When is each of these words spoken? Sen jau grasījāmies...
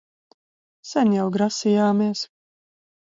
Sen 0.91 1.13
jau 1.17 1.27
grasījāmies... 1.37 2.27